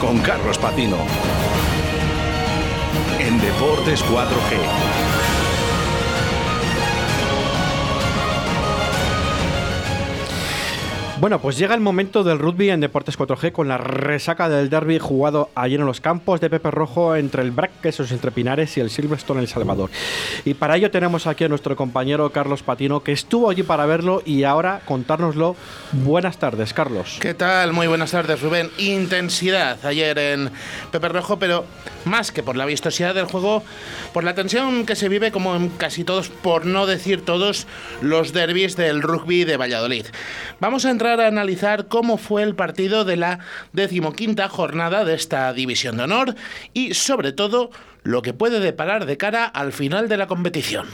[0.00, 0.96] con Carlos Patino.
[3.20, 5.17] En Deportes 4G.
[11.20, 15.00] Bueno, pues llega el momento del rugby en Deportes 4G con la resaca del derby
[15.00, 18.80] jugado ayer en los campos de Pepe Rojo entre el Brac Quesos entre Pinares y
[18.80, 19.90] el Silverstone El Salvador.
[20.44, 24.22] Y para ello tenemos aquí a nuestro compañero Carlos Patino que estuvo allí para verlo
[24.24, 25.56] y ahora contárnoslo.
[25.90, 27.18] Buenas tardes, Carlos.
[27.20, 27.72] ¿Qué tal?
[27.72, 28.70] Muy buenas tardes, Rubén.
[28.78, 30.52] Intensidad ayer en
[30.92, 31.64] Pepe Rojo, pero
[32.04, 33.64] más que por la vistosidad del juego,
[34.14, 37.66] por la tensión que se vive como en casi todos, por no decir todos,
[38.02, 40.06] los derbis del rugby de Valladolid.
[40.60, 43.40] Vamos a entrar a analizar cómo fue el partido de la
[43.72, 46.34] decimoquinta jornada de esta división de honor
[46.74, 47.70] y sobre todo
[48.02, 50.86] lo que puede deparar de cara al final de la competición.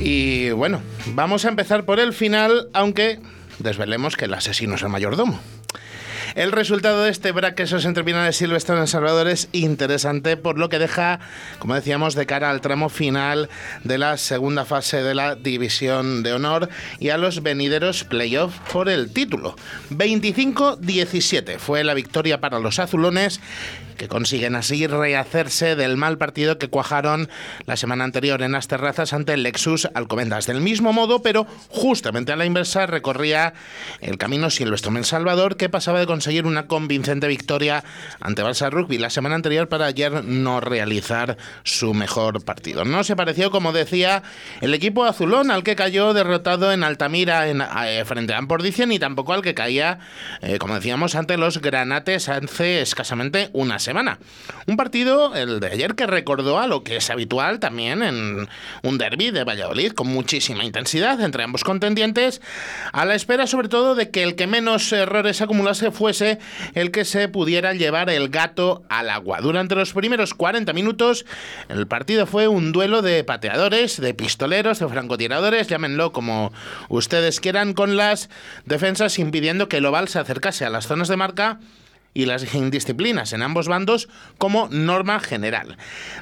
[0.00, 3.18] Y bueno, vamos a empezar por el final, aunque
[3.58, 5.38] desvelemos que el asesino es el mayordomo.
[6.38, 10.68] El resultado de este Braquesos entre de Silvestre en El Salvador es interesante por lo
[10.68, 11.18] que deja,
[11.58, 13.50] como decíamos, de cara al tramo final
[13.82, 16.68] de la segunda fase de la División de Honor
[17.00, 19.56] y a los venideros playoffs por el título.
[19.90, 23.40] 25-17 fue la victoria para los azulones
[23.98, 27.28] que consiguen así rehacerse del mal partido que cuajaron
[27.66, 30.46] la semana anterior en las terrazas ante el Lexus Alcobendas.
[30.46, 33.52] Del mismo modo, pero justamente a la inversa, recorría
[34.00, 37.82] el camino Silvestre en Salvador, que pasaba de conseguir una convincente victoria
[38.20, 42.84] ante Barça Rugby la semana anterior para ayer no realizar su mejor partido.
[42.84, 44.22] No se pareció, como decía,
[44.60, 48.98] el equipo azulón al que cayó derrotado en Altamira en, eh, frente a Ampordicia, ni
[48.98, 49.98] tampoco al que caía,
[50.42, 54.18] eh, como decíamos, ante los granates hace escasamente unas semana.
[54.66, 58.48] Un partido, el de ayer, que recordó a lo que es habitual también en
[58.82, 62.42] un derby de Valladolid, con muchísima intensidad entre ambos contendientes,
[62.92, 66.38] a la espera sobre todo de que el que menos errores acumulase fuese
[66.72, 69.42] el que se pudiera llevar el gato al agua.
[69.42, 71.26] Durante los primeros 40 minutos,
[71.68, 76.50] el partido fue un duelo de pateadores, de pistoleros, de francotiradores, llámenlo como
[76.88, 78.30] ustedes quieran, con las
[78.64, 81.58] defensas impidiendo que el oval se acercase a las zonas de marca
[82.18, 84.08] y las indisciplinas en ambos bandos
[84.38, 85.76] como norma general.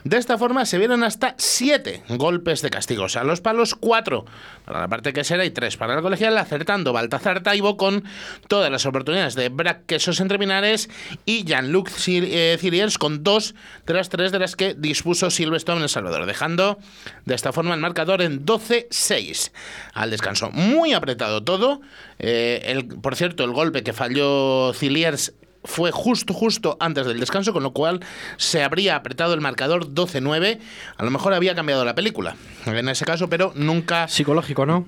[0.04, 4.26] De esta forma se vieron hasta siete golpes de castigos a los palos, cuatro
[4.66, 8.04] para la parte quesera y tres para el colegial, acertando Baltazar Taibo con
[8.46, 10.90] todas las oportunidades de Brack Quesos Entreminares
[11.24, 13.54] y Jean-Luc Ciriers eh, con dos
[13.86, 16.78] de las tres de las que dispuso Silverstone en El Salvador, dejando
[17.24, 19.50] de esta forma el marcador en 12-6
[19.94, 20.50] al descanso.
[20.50, 21.80] Muy apretado todo.
[22.18, 25.32] Eh, el, por cierto, el golpe que falló Ciliers
[25.66, 28.00] fue justo, justo antes del descanso, con lo cual
[28.36, 30.58] se habría apretado el marcador 12-9.
[30.96, 34.08] A lo mejor había cambiado la película en ese caso, pero nunca.
[34.08, 34.86] Psicológico, ¿no?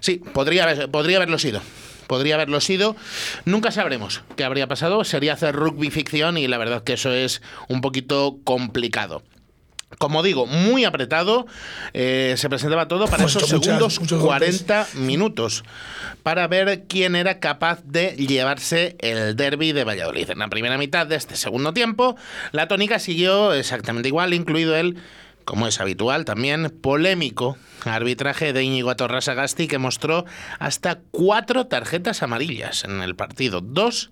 [0.00, 1.60] Sí, podría, podría haberlo sido
[2.06, 2.96] podría haberlo sido.
[3.44, 5.04] Nunca sabremos qué habría pasado.
[5.04, 9.22] Sería hacer rugby ficción y la verdad que eso es un poquito complicado.
[9.96, 11.46] Como digo, muy apretado,
[11.94, 15.64] eh, se presentaba todo para esos segundos 40 minutos,
[16.22, 20.28] para ver quién era capaz de llevarse el derby de Valladolid.
[20.30, 22.16] En la primera mitad de este segundo tiempo,
[22.52, 24.98] la tónica siguió exactamente igual, incluido el,
[25.48, 30.26] como es habitual, también polémico arbitraje de Íñigo Torras Agasti, que mostró
[30.58, 33.62] hasta cuatro tarjetas amarillas en el partido.
[33.62, 34.10] Dos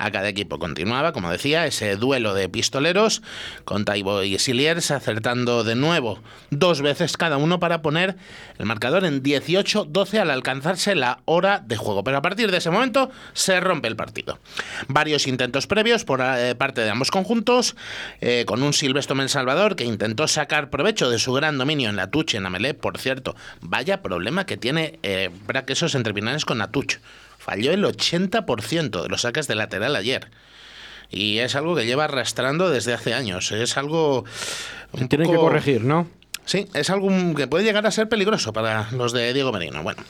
[0.00, 0.58] a cada equipo.
[0.58, 3.22] Continuaba, como decía, ese duelo de pistoleros
[3.64, 8.16] con Taibo y Siliers acertando de nuevo dos veces cada uno para poner
[8.58, 12.02] el marcador en 18-12 al alcanzarse la hora de juego.
[12.02, 14.38] Pero a partir de ese momento se rompe el partido.
[14.88, 17.76] Varios intentos previos por eh, parte de ambos conjuntos,
[18.22, 21.96] eh, con un Silvestre El Salvador que intentó sacar provecho de su gran dominio en
[21.96, 22.74] la Tuche en Amelé.
[22.74, 26.14] Por cierto, vaya problema que tiene eh, Braquesos entre
[26.44, 27.00] con la Tuche
[27.40, 30.30] falló el 80% de los saques de lateral ayer.
[31.10, 33.50] Y es algo que lleva arrastrando desde hace años.
[33.50, 34.24] Es algo...
[35.08, 36.06] Tiene que corregir, ¿no?
[36.44, 39.82] Sí, es algo que puede llegar a ser peligroso para los de Diego Merino.
[39.82, 40.02] Bueno,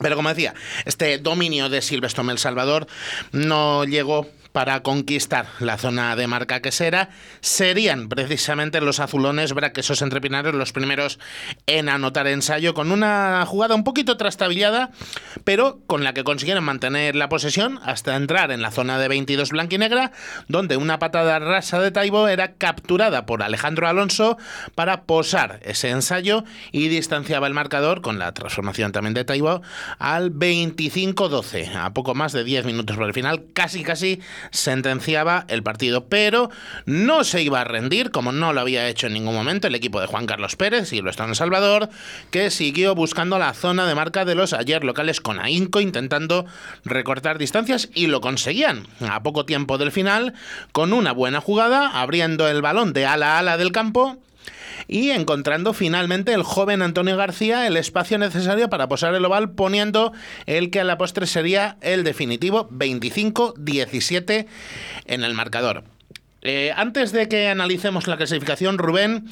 [0.00, 2.86] pero como decía, este dominio de Silvestre El Salvador
[3.32, 4.28] no llegó
[4.58, 7.10] para conquistar la zona de marca quesera
[7.40, 11.20] serían precisamente los azulones braquesos entrepinares los primeros
[11.68, 14.90] en anotar ensayo con una jugada un poquito trastabillada,
[15.44, 19.50] pero con la que consiguieron mantener la posesión hasta entrar en la zona de 22
[19.50, 20.10] blanquinegra,
[20.48, 24.38] donde una patada rasa de Taibo era capturada por Alejandro Alonso
[24.74, 29.62] para posar ese ensayo y distanciaba el marcador con la transformación también de Taibo
[30.00, 34.20] al 25-12, a poco más de 10 minutos por el final, casi casi
[34.50, 36.50] sentenciaba el partido, pero
[36.86, 40.00] no se iba a rendir, como no lo había hecho en ningún momento el equipo
[40.00, 41.88] de Juan Carlos Pérez y lo está en Salvador,
[42.30, 46.46] que siguió buscando la zona de marca de los ayer locales con ahínco, intentando
[46.84, 48.86] recortar distancias y lo conseguían.
[49.08, 50.34] A poco tiempo del final,
[50.72, 54.18] con una buena jugada, abriendo el balón de ala a ala del campo
[54.86, 60.12] y encontrando finalmente el joven Antonio García el espacio necesario para posar el oval poniendo
[60.46, 64.46] el que a la postre sería el definitivo 25-17
[65.06, 65.84] en el marcador.
[66.42, 69.28] Eh, antes de que analicemos la clasificación, Rubén,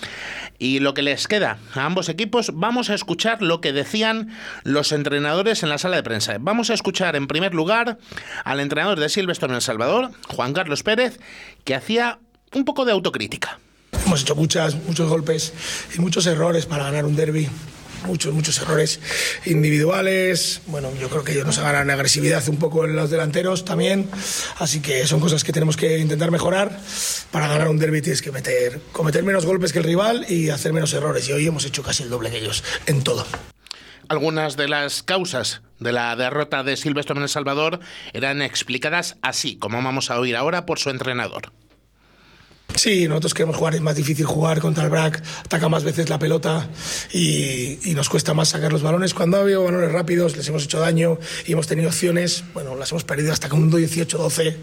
[0.58, 4.30] y lo que les queda a ambos equipos, vamos a escuchar lo que decían
[4.64, 6.36] los entrenadores en la sala de prensa.
[6.40, 7.98] Vamos a escuchar en primer lugar
[8.44, 11.20] al entrenador de Silvestre en El Salvador, Juan Carlos Pérez,
[11.64, 12.18] que hacía
[12.52, 13.60] un poco de autocrítica.
[14.06, 15.52] Hemos hecho muchas, muchos golpes
[15.96, 17.48] y muchos errores para ganar un derby
[18.06, 19.00] muchos, muchos errores
[19.44, 20.62] individuales.
[20.66, 24.08] Bueno, yo creo que ellos nos ganan agresividad un poco en los delanteros también.
[24.58, 26.78] Así que son cosas que tenemos que intentar mejorar.
[27.30, 30.72] Para ganar un derby tienes que meter, cometer menos golpes que el rival y hacer
[30.72, 31.28] menos errores.
[31.28, 33.26] Y hoy hemos hecho casi el doble que ellos en todo.
[34.08, 37.80] Algunas de las causas de la derrota de Silvestre en El Salvador
[38.12, 41.52] eran explicadas así, como vamos a oír ahora por su entrenador.
[42.74, 46.18] Sí, nosotros queremos jugar, es más difícil jugar contra el BRAC, ataca más veces la
[46.18, 46.68] pelota
[47.12, 49.14] y, nos cuesta más sacar los balones.
[49.14, 52.90] Cuando ha habido balones rápidos les hemos hecho daño y hemos tenido opciones, bueno, las
[52.90, 54.56] hemos perdido hasta con un 18-12.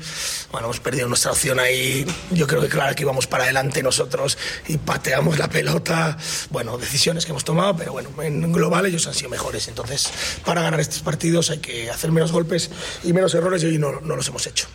[0.51, 2.05] Bueno, hemos perdido nuestra opción ahí.
[2.29, 6.15] Yo creo que claro que íbamos para adelante nosotros y pateamos la pelota.
[6.51, 9.67] Bueno, decisiones que hemos tomado, pero bueno, en global ellos han sido mejores.
[9.67, 10.11] Entonces,
[10.45, 12.69] para ganar estos partidos hay que hacer menos golpes
[13.03, 14.67] y menos errores y hoy no, no los hemos hecho.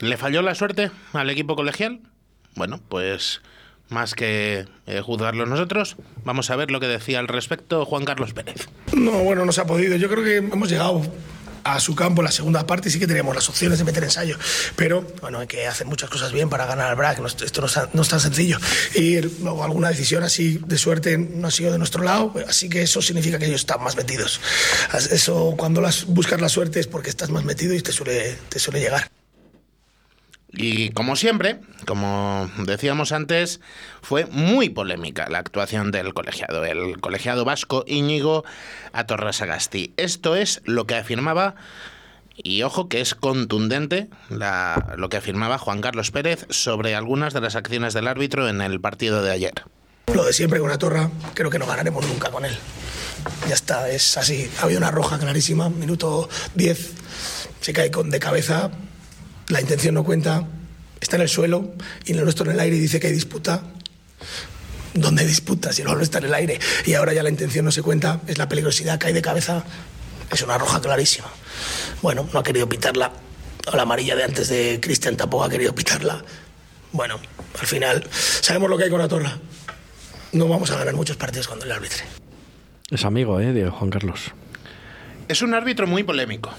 [0.00, 2.00] ¿Le falló la suerte al equipo colegial?
[2.54, 3.40] Bueno, pues
[3.88, 8.32] más que eh, juzgarlo nosotros, vamos a ver lo que decía al respecto Juan Carlos
[8.32, 8.68] Pérez.
[8.92, 9.96] No, bueno, no se ha podido.
[9.96, 11.02] Yo creo que hemos llegado
[11.64, 14.04] a su campo en la segunda parte y sí que teníamos las opciones de meter
[14.04, 14.36] ensayo.
[14.76, 17.20] Pero bueno, hay que hacer muchas cosas bien para ganar al BRAC.
[17.42, 18.58] esto no, no es tan sencillo.
[18.94, 22.82] Y luego alguna decisión así de suerte no ha sido de nuestro lado, así que
[22.82, 24.40] eso significa que ellos están más metidos.
[25.10, 28.58] Eso cuando las, buscas la suerte es porque estás más metido y te suele, te
[28.58, 29.10] suele llegar.
[30.56, 33.60] Y como siempre, como decíamos antes,
[34.02, 38.44] fue muy polémica la actuación del colegiado, el colegiado vasco Íñigo
[38.92, 39.94] Atorrasagasti.
[39.96, 41.56] Esto es lo que afirmaba,
[42.36, 47.56] y ojo que es contundente lo que afirmaba Juan Carlos Pérez sobre algunas de las
[47.56, 49.54] acciones del árbitro en el partido de ayer.
[50.12, 52.56] Lo de siempre con Atorra, creo que no ganaremos nunca con él.
[53.48, 54.50] Ya está, es así.
[54.58, 56.92] Ha habido una roja clarísima, minuto 10,
[57.60, 58.70] se cae con, de cabeza,
[59.48, 60.46] la intención no cuenta,
[61.00, 61.74] está en el suelo
[62.04, 63.62] y el nuestro en el aire y dice que hay disputa.
[64.94, 66.58] ¿Dónde disputa si el balón está en el aire?
[66.86, 69.64] Y ahora ya la intención no se cuenta, es la peligrosidad, cae de cabeza,
[70.30, 71.28] es una roja clarísima.
[72.00, 73.12] Bueno, no ha querido pitarla.
[73.66, 76.22] O la amarilla de antes de Cristian tampoco ha querido pitarla.
[76.92, 77.18] Bueno,
[77.58, 79.30] al final sabemos lo que hay con la torre.
[80.32, 82.04] No vamos a ganar muchos partidos cuando el arbitre.
[82.90, 83.52] Es amigo, ¿eh?
[83.52, 84.32] De Juan Carlos.
[85.28, 86.52] Es un árbitro muy polémico.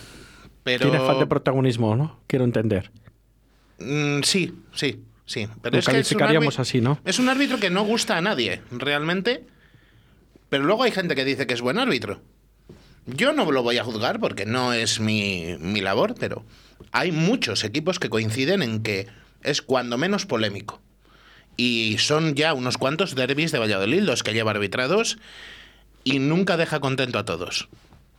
[0.66, 0.90] Pero...
[0.90, 2.20] Tiene falta de protagonismo, ¿no?
[2.26, 2.90] Quiero entender.
[3.78, 5.48] Mm, sí, sí, sí.
[5.62, 6.24] Pero es que es un
[6.58, 7.00] así, ¿no?
[7.06, 9.44] Es un árbitro que no gusta a nadie, realmente.
[10.50, 12.20] Pero luego hay gente que dice que es buen árbitro.
[13.06, 16.44] Yo no lo voy a juzgar porque no es mi, mi labor, pero
[16.92, 19.06] hay muchos equipos que coinciden en que
[19.44, 20.82] es cuando menos polémico.
[21.58, 25.20] Y son ya unos cuantos derbis de Valladolid los que lleva arbitrados
[26.04, 27.70] y nunca deja contento a todos.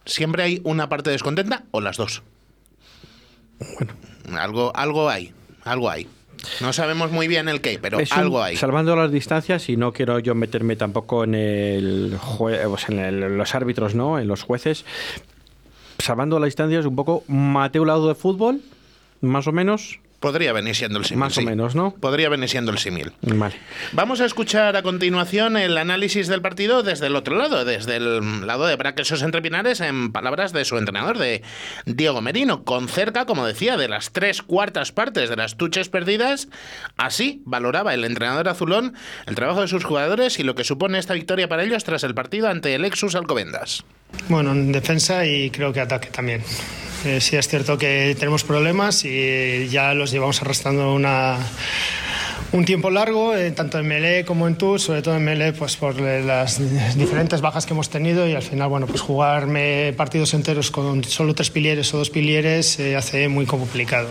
[0.04, 2.22] Siempre hay una parte descontenta o las dos.
[3.58, 3.92] Bueno.
[4.40, 5.32] Algo, algo hay,
[5.64, 6.08] algo hay.
[6.60, 8.56] No sabemos muy bien el qué, pero algo hay.
[8.56, 12.18] Salvando las distancias, y no quiero yo meterme tampoco en, el
[12.88, 14.18] en los árbitros, ¿no?
[14.18, 14.84] En los jueces.
[15.98, 18.60] Salvando las distancias, un poco Mateo lado de fútbol,
[19.20, 20.00] más o menos.
[20.26, 21.20] Podría venir siendo el símil.
[21.20, 21.94] Más o menos, ¿no?
[21.94, 23.12] Podría venir siendo el símil.
[23.22, 23.54] Vale.
[23.92, 28.44] Vamos a escuchar a continuación el análisis del partido desde el otro lado, desde el
[28.44, 31.42] lado de Braquesos entre Pinares, en palabras de su entrenador, de
[31.84, 36.48] Diego Merino, con cerca, como decía, de las tres cuartas partes de las tuches perdidas.
[36.96, 38.94] Así valoraba el entrenador azulón
[39.26, 42.16] el trabajo de sus jugadores y lo que supone esta victoria para ellos tras el
[42.16, 43.84] partido ante el Exus Alcobendas.
[44.28, 46.42] Bueno, en defensa y creo que ataque también.
[47.04, 51.36] Eh, sí es cierto que tenemos problemas y ya los llevamos arrastrando una,
[52.52, 55.76] un tiempo largo, eh, tanto en Melé como en Tour, sobre todo en Melé, pues
[55.76, 56.58] por las
[56.96, 61.34] diferentes bajas que hemos tenido y al final, bueno, pues jugarme partidos enteros con solo
[61.34, 64.08] tres pilieres o dos pilieres se hace muy complicado.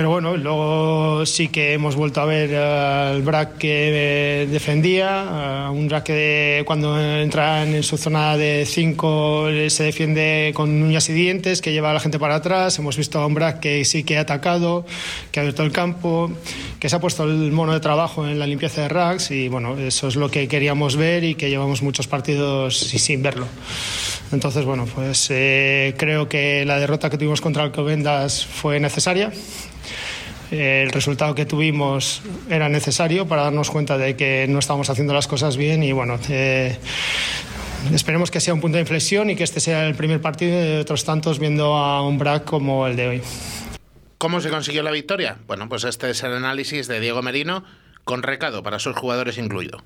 [0.00, 6.04] Pero bueno, luego sí que hemos vuelto a ver al Brack que defendía, un Brack
[6.04, 11.72] que cuando entra en su zona de 5 se defiende con uñas y dientes, que
[11.72, 12.78] lleva a la gente para atrás.
[12.78, 14.86] Hemos visto a un Brack que sí que ha atacado,
[15.32, 16.32] que ha abierto el campo,
[16.78, 19.76] que se ha puesto el mono de trabajo en la limpieza de racks y bueno,
[19.76, 23.46] eso es lo que queríamos ver y que llevamos muchos partidos sin verlo.
[24.32, 29.30] Entonces, bueno, pues eh, creo que la derrota que tuvimos contra el Covendas fue necesaria
[30.50, 35.26] el resultado que tuvimos era necesario para darnos cuenta de que no estábamos haciendo las
[35.26, 36.78] cosas bien y bueno, eh,
[37.92, 40.80] esperemos que sea un punto de inflexión y que este sea el primer partido de
[40.80, 43.22] otros tantos viendo a un BRAC como el de hoy.
[44.18, 45.38] ¿Cómo se consiguió la victoria?
[45.46, 47.64] Bueno, pues este es el análisis de Diego Merino
[48.04, 49.82] con recado para sus jugadores incluido.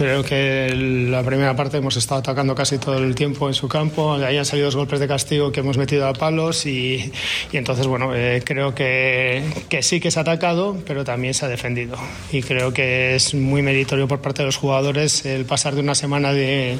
[0.00, 0.74] Creo que
[1.10, 4.14] la primera parte hemos estado atacando casi todo el tiempo en su campo.
[4.14, 7.12] Ahí han salido dos golpes de castigo que hemos metido a palos y,
[7.52, 11.48] entonces, bueno, eh, creo que, que, sí que se ha atacado, pero también se ha
[11.48, 11.98] defendido.
[12.32, 15.94] Y creo que es muy meritorio por parte de los jugadores el pasar de una
[15.94, 16.78] semana de,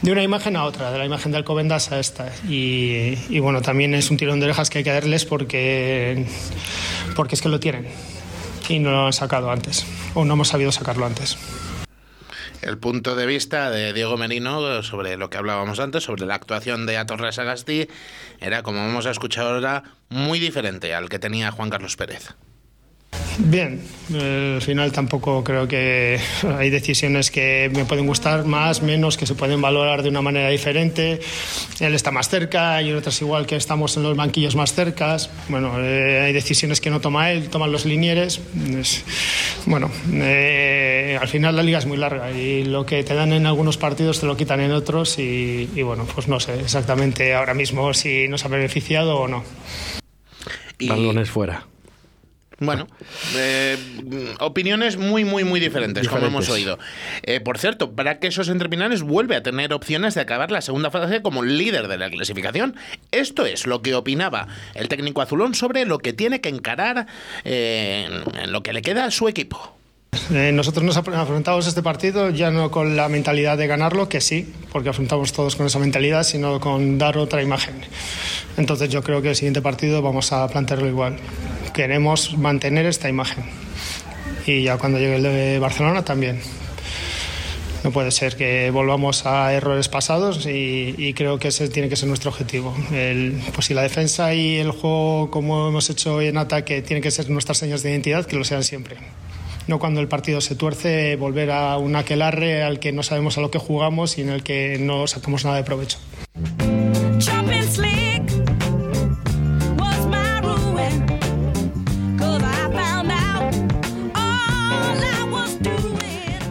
[0.00, 2.32] de una imagen a otra, de la imagen de Alcobendas a esta.
[2.48, 6.24] Y, y bueno, también es un tirón de orejas que hay que darles porque,
[7.16, 7.86] porque es que lo tienen
[8.70, 9.84] y no lo han sacado antes
[10.14, 11.36] o no hemos sabido sacarlo antes
[12.62, 16.86] el punto de vista de Diego Merino sobre lo que hablábamos antes, sobre la actuación
[16.86, 17.88] de Atorres Agasti,
[18.40, 22.34] era, como hemos escuchado ahora, muy diferente al que tenía Juan Carlos Pérez.
[23.38, 23.80] Bien,
[24.14, 26.18] al final tampoco creo que
[26.58, 30.48] hay decisiones que me pueden gustar más, menos, que se pueden valorar de una manera
[30.48, 31.20] diferente.
[31.80, 35.30] Él está más cerca y otras igual que estamos en los banquillos más cercas.
[35.48, 38.40] Bueno, eh, hay decisiones que no toma él, toman los linieres.
[39.66, 43.46] bueno, eh, al final la liga es muy larga y lo que te dan en
[43.46, 47.54] algunos partidos te lo quitan en otros y, y bueno, pues no sé exactamente ahora
[47.54, 49.44] mismo si nos ha beneficiado o no.
[50.78, 50.88] Y...
[50.88, 51.66] Balones fuera.
[52.58, 52.86] Bueno,
[53.36, 53.76] eh,
[54.40, 56.78] opiniones muy, muy, muy diferentes, como hemos oído.
[57.22, 60.90] Eh, por cierto, para que esos entrepinares vuelve a tener opciones de acabar la segunda
[60.90, 62.76] fase como líder de la clasificación.
[63.10, 67.06] Esto es lo que opinaba el técnico azulón sobre lo que tiene que encarar
[67.44, 68.08] eh,
[68.42, 69.76] en lo que le queda a su equipo.
[70.30, 74.52] Eh, nosotros nos afrontamos este partido ya no con la mentalidad de ganarlo, que sí,
[74.72, 77.74] porque afrontamos todos con esa mentalidad, sino con dar otra imagen.
[78.56, 81.16] Entonces yo creo que el siguiente partido vamos a plantearlo igual.
[81.74, 83.44] Queremos mantener esta imagen.
[84.46, 86.40] Y ya cuando llegue el de Barcelona también.
[87.84, 92.08] No puede ser que volvamos a errores pasados y, creo que ese tiene que ser
[92.08, 92.74] nuestro objetivo.
[93.54, 97.10] pues si la defensa y el juego, como hemos hecho hoy en ataque, tienen que
[97.10, 98.96] ser nuestras señas de identidad, que lo sean siempre
[99.66, 103.40] no cuando el partido se tuerce volver a un aquelarre al que no sabemos a
[103.40, 105.98] lo que jugamos y en el que no sacamos nada de provecho.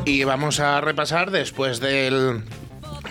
[0.06, 2.44] Y vamos a repasar después del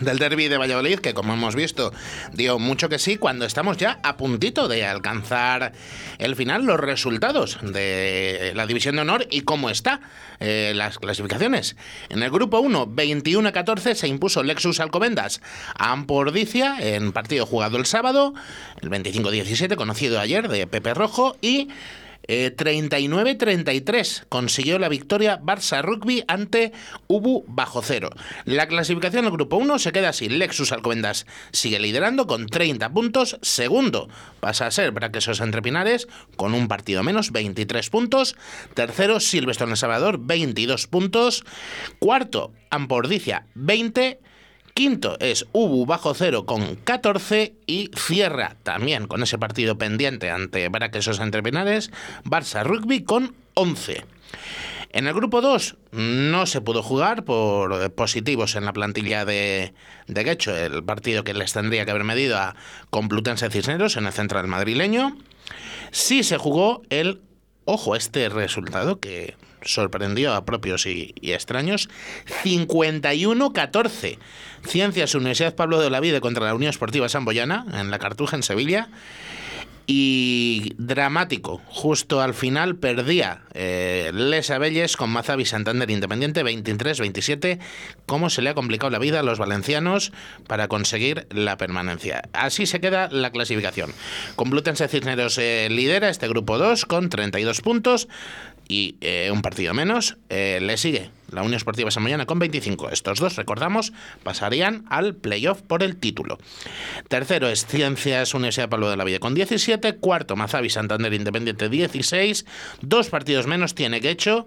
[0.04, 1.92] del derby de Valladolid, que como hemos visto
[2.32, 5.72] dio mucho que sí, cuando estamos ya a puntito de alcanzar
[6.18, 10.00] el final, los resultados de la división de honor y cómo está
[10.40, 11.76] eh, las clasificaciones.
[12.08, 15.40] En el grupo 1, 21 14 se impuso Lexus Alcobendas
[15.76, 18.34] a Ampordicia en partido jugado el sábado,
[18.80, 21.68] el 25-17 conocido ayer de Pepe Rojo y
[22.28, 26.72] 39-33 eh, consiguió la victoria Barça Rugby ante
[27.06, 28.10] Ubu bajo cero.
[28.44, 30.28] La clasificación del grupo 1 se queda así.
[30.28, 33.38] Lexus Alcobendas sigue liderando con 30 puntos.
[33.42, 34.08] Segundo
[34.40, 38.36] pasa a ser Braquesos Entre Pinares con un partido menos, 23 puntos.
[38.74, 41.44] Tercero Silvestre El Salvador, 22 puntos.
[41.98, 44.20] Cuarto Ampordicia, 20
[44.74, 50.68] Quinto es Ubu bajo cero con 14 y cierra también con ese partido pendiente ante
[50.68, 51.92] Braquesos Entre Pinares,
[52.24, 54.04] Barça Rugby con 11.
[54.90, 59.74] En el grupo 2 no se pudo jugar por positivos en la plantilla de,
[60.08, 62.56] de el partido que les tendría que haber medido a
[62.90, 65.16] Complutense Cisneros en el central madrileño.
[65.92, 67.22] Sí se jugó el,
[67.64, 71.88] ojo, este resultado que sorprendió a propios y, extraños,
[72.44, 74.18] 51-14.
[74.66, 78.88] Ciencias Universidad Pablo de Olavide contra la Unión Esportiva Samboyana, en la Cartuja, en Sevilla.
[79.86, 87.58] Y dramático, justo al final perdía eh, Les Abelles con Mazavi Santander Independiente 23-27.
[88.06, 90.12] ¿Cómo se le ha complicado la vida a los valencianos
[90.46, 92.22] para conseguir la permanencia?
[92.32, 93.92] Así se queda la clasificación.
[94.36, 98.08] Complutense Cisneros eh, lidera este grupo 2 con 32 puntos
[98.66, 100.16] y eh, un partido menos.
[100.30, 102.90] le sigue la Unión Esportiva Mañana con 25.
[102.90, 106.38] Estos dos, recordamos, pasarían al playoff por el título.
[107.08, 109.96] Tercero es Ciencias Universidad Pablo de la Villa con 17.
[109.96, 112.46] Cuarto, Mazavi Santander Independiente 16.
[112.80, 114.46] Dos partidos menos tiene que hecho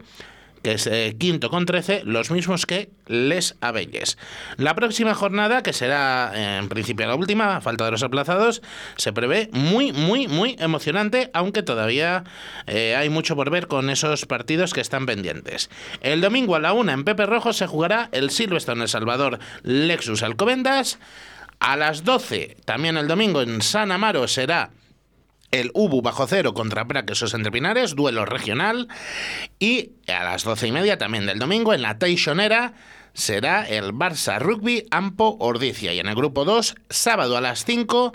[0.67, 4.17] que es eh, quinto con 13, los mismos que Les Abelles.
[4.57, 8.61] La próxima jornada, que será eh, en principio la última, a falta de los aplazados,
[8.97, 12.25] se prevé muy, muy, muy emocionante, aunque todavía
[12.65, 15.69] eh, hay mucho por ver con esos partidos que están pendientes.
[16.01, 20.21] El domingo a la una en Pepe Rojo se jugará el Silverstone El Salvador Lexus
[20.21, 20.99] Alcobendas.
[21.61, 24.71] A las 12, también el domingo en San Amaro será
[25.51, 28.87] el Ubu bajo cero contra Braquesos entre Pinares, duelo regional.
[29.59, 32.73] Y a las doce y media también del domingo en la Teixonera
[33.13, 35.93] será el Barça Rugby Ampo Ordicia.
[35.93, 38.13] Y en el grupo 2, sábado a las 5,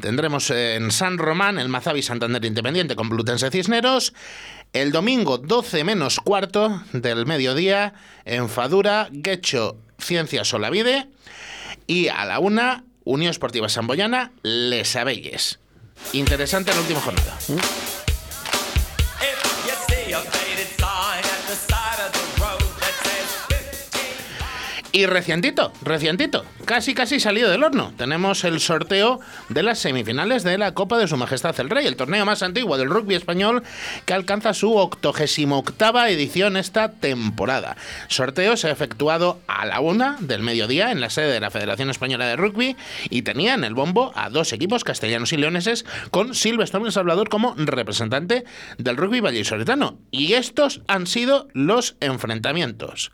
[0.00, 4.12] tendremos en San Román el Mazavi Santander Independiente con Blutense Cisneros.
[4.72, 11.08] El domingo 12 menos cuarto del mediodía en Fadura, Guecho Ciencias Solavide.
[11.86, 15.60] Y a la una, Unión Esportiva Samboyana, Les Abelles.
[16.12, 17.38] Interesante la última jornada.
[24.94, 27.92] Y recientito, recientito, casi casi salido del horno.
[27.98, 31.96] Tenemos el sorteo de las semifinales de la Copa de Su Majestad el Rey, el
[31.96, 33.62] torneo más antiguo del rugby español
[34.06, 37.76] que alcanza su octogésimo octava edición esta temporada.
[38.08, 41.90] Sorteo se ha efectuado a la una del mediodía en la sede de la Federación
[41.90, 42.74] Española de Rugby
[43.10, 47.54] y tenía en el bombo a dos equipos castellanos y leoneses con Silvestre Salvador como
[47.58, 48.44] representante
[48.78, 49.98] del rugby vallisoletano.
[50.10, 53.10] Y estos han sido los enfrentamientos.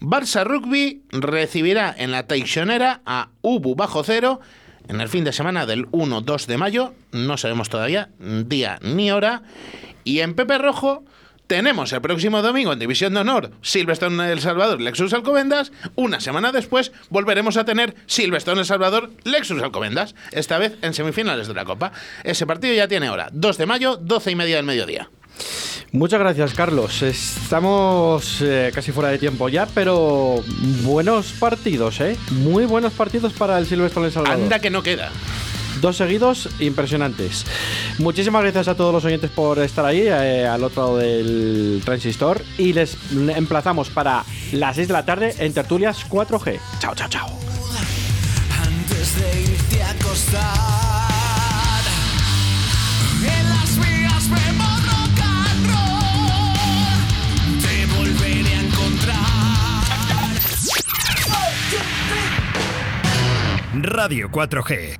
[0.00, 4.40] Barça Rugby recibirá en la Teixonera a Ubu bajo cero
[4.88, 6.94] en el fin de semana del 1-2 de mayo.
[7.12, 9.42] No sabemos todavía día ni hora.
[10.04, 11.04] Y en Pepe Rojo
[11.46, 15.72] tenemos el próximo domingo en División de Honor Silverstone El Salvador, Lexus Alcobendas.
[15.94, 20.14] Una semana después volveremos a tener Silverstone El Salvador, Lexus Alcobendas.
[20.32, 21.92] Esta vez en semifinales de la Copa.
[22.22, 23.28] Ese partido ya tiene hora.
[23.32, 25.10] 2 de mayo, 12 y media del mediodía.
[25.92, 27.02] Muchas gracias, Carlos.
[27.02, 30.42] Estamos eh, casi fuera de tiempo ya, pero
[30.82, 32.16] buenos partidos, ¿eh?
[32.32, 34.42] Muy buenos partidos para el Silvestre El Salvador.
[34.42, 35.12] Anda que no queda.
[35.80, 37.44] Dos seguidos impresionantes.
[37.98, 42.42] Muchísimas gracias a todos los oyentes por estar ahí, eh, al otro lado del transistor.
[42.58, 46.58] Y les emplazamos para las 6 de la tarde en Tertulias 4G.
[46.80, 47.28] Chao, chao, chao.
[48.62, 51.13] Antes de irte a acostar,
[63.86, 64.92] Radio 4G